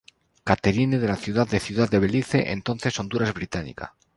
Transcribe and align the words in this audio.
Catherine 0.43 0.97
de 0.97 1.05
la 1.07 1.15
ciudad 1.15 1.47
de 1.47 1.59
Ciudad 1.59 1.87
de 1.87 1.99
Belice, 1.99 2.51
entonces 2.51 2.99
Honduras 2.99 3.35
Británica. 3.35 3.93